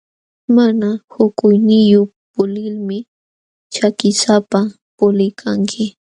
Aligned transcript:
Mana 0.55 0.89
hukuyniyuq 1.13 2.09
pulilmi 2.33 2.97
ćhakisapa 3.73 4.59
puliykanki. 4.97 5.83